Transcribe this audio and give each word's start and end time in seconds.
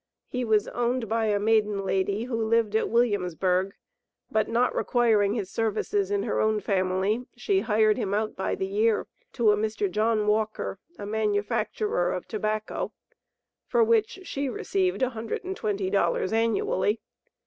He 0.27 0.43
was 0.43 0.67
owned 0.69 1.07
by 1.07 1.27
a 1.27 1.37
maiden 1.37 1.85
lady, 1.85 2.23
who 2.23 2.43
lived 2.43 2.75
at 2.75 2.89
Williamsburg, 2.89 3.75
but 4.31 4.47
not 4.47 4.73
requiring 4.75 5.35
his 5.35 5.51
services 5.51 6.09
in 6.09 6.23
her 6.23 6.39
own 6.41 6.59
family, 6.59 7.27
she 7.35 7.59
hired 7.59 7.97
him 7.97 8.11
out 8.11 8.35
by 8.35 8.55
the 8.55 8.65
year 8.65 9.05
to 9.33 9.51
a 9.51 9.55
Mr. 9.55 9.87
John 9.91 10.25
Walker, 10.25 10.79
a 10.97 11.05
manufacturer 11.05 12.13
of 12.13 12.27
tobacco, 12.27 12.93
for 13.67 13.83
which 13.83 14.21
she 14.23 14.49
received 14.49 15.01
$120 15.01 16.33
annually. 16.33 16.99